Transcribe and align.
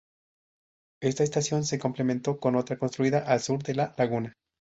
Esta 1.03 1.23
estación 1.23 1.63
se 1.63 1.77
complementó 1.77 2.39
con 2.39 2.55
otra 2.55 2.79
construida 2.79 3.19
al 3.19 3.39
sur 3.39 3.61
de 3.61 3.75
la 3.75 3.93
laguna. 3.99 4.33